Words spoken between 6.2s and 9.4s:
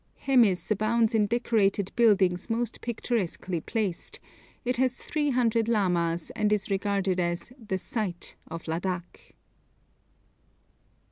and is regarded as 'the sight' of Ladak.